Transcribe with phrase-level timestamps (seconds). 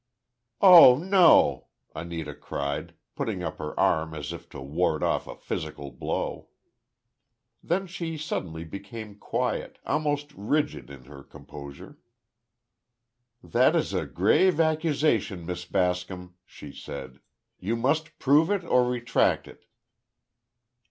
[0.61, 5.91] "Oh, no!" Anita cried, putting up her arm as if to ward off a physical
[5.91, 6.47] blow.
[7.61, 11.99] Then she suddenly became quiet—almost rigid in her composure.
[13.43, 17.19] "That is a grave accusation, Miss Bascom," she said,
[17.59, 19.65] "you must prove it or retract it."